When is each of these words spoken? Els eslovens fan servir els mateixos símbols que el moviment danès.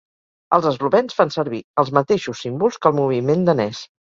Els 0.55 0.67
eslovens 0.69 1.17
fan 1.19 1.33
servir 1.35 1.61
els 1.83 1.93
mateixos 1.99 2.43
símbols 2.47 2.81
que 2.87 2.93
el 2.93 2.99
moviment 3.03 3.49
danès. 3.53 3.87